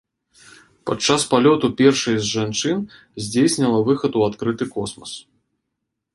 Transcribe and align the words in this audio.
Падчас 0.89 1.25
палёту 1.33 1.69
першай 1.81 2.15
з 2.21 2.25
жанчын 2.35 2.79
здзейсніла 3.27 3.85
выхад 3.91 4.11
у 4.23 4.27
адкрыты 4.31 4.71
космас. 4.79 5.11